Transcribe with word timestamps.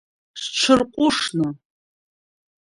Сҽырҟәышны… 0.41 1.49